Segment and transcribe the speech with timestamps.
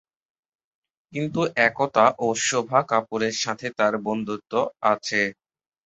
[1.13, 4.53] কিন্তু একতা ও শোভা কাপুরের সাথে তার বন্ধুত্ব
[4.91, 5.21] আছে।